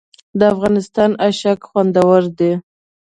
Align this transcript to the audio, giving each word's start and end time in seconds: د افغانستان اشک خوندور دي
د 0.39 0.41
افغانستان 0.53 1.11
اشک 1.27 1.59
خوندور 1.69 2.21
دي 2.37 2.51